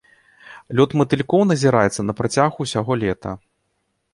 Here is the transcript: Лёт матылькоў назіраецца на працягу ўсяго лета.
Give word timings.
Лёт 0.77 0.95
матылькоў 1.01 1.45
назіраецца 1.51 2.01
на 2.07 2.13
працягу 2.23 2.57
ўсяго 2.67 2.93
лета. 3.03 3.31